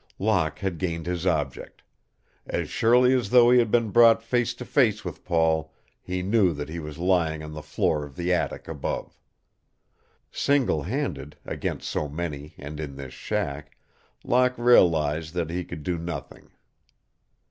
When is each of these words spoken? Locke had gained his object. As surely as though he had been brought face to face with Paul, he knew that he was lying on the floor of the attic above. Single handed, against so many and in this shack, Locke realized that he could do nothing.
Locke 0.17 0.57
had 0.57 0.79
gained 0.79 1.05
his 1.05 1.27
object. 1.27 1.83
As 2.47 2.71
surely 2.71 3.13
as 3.13 3.29
though 3.29 3.51
he 3.51 3.59
had 3.59 3.69
been 3.69 3.91
brought 3.91 4.23
face 4.23 4.55
to 4.55 4.65
face 4.65 5.05
with 5.05 5.23
Paul, 5.23 5.75
he 6.01 6.23
knew 6.23 6.53
that 6.53 6.69
he 6.69 6.79
was 6.79 6.97
lying 6.97 7.43
on 7.43 7.53
the 7.53 7.61
floor 7.61 8.03
of 8.03 8.15
the 8.15 8.33
attic 8.33 8.67
above. 8.67 9.15
Single 10.31 10.81
handed, 10.81 11.37
against 11.45 11.87
so 11.87 12.09
many 12.09 12.55
and 12.57 12.79
in 12.79 12.95
this 12.95 13.13
shack, 13.13 13.77
Locke 14.23 14.55
realized 14.57 15.35
that 15.35 15.51
he 15.51 15.63
could 15.63 15.83
do 15.83 15.99
nothing. 15.99 16.49